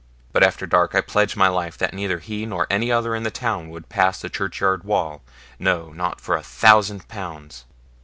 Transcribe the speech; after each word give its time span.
But 0.33 0.41
after 0.41 0.65
dark 0.65 0.95
I 0.95 1.01
pledge 1.01 1.35
my 1.35 1.47
life 1.47 1.77
that 1.77 1.93
neither 1.93 2.17
he 2.17 2.47
nor 2.47 2.65
any 2.71 2.91
other 2.91 3.13
in 3.13 3.21
the 3.21 3.29
town 3.29 3.69
would 3.69 3.87
pass 3.87 4.19
the 4.19 4.31
churchyard 4.31 4.83
wall, 4.83 5.21
no, 5.59 5.91
not 5.93 6.19
for 6.19 6.35
a 6.35 6.41
thousand 6.41 7.07
pounds.' 7.07 7.65